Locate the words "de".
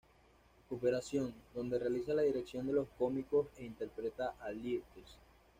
2.65-2.73